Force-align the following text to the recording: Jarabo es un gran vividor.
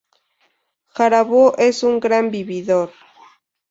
Jarabo 0.95 1.55
es 1.59 1.83
un 1.83 1.99
gran 1.99 2.31
vividor. 2.31 2.89